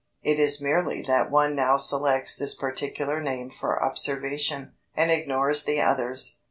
[0.23, 5.79] It is merely that one now selects this particular name for observation, and ignores the
[5.79, 6.39] others.